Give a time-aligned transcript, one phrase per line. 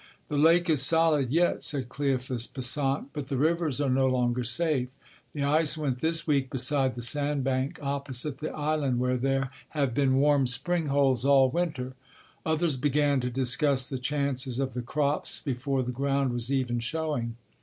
[0.29, 4.89] "The lake is solid yet," said Cleophas Pesant, "but the rivers are no longer safe.
[5.33, 9.93] The ice went this week beside the sand bank opposite the island, where there have
[9.93, 11.93] been warm spring holes all winter."
[12.47, 17.35] Others began to discuss the chances of the crops, before the ground was even showing.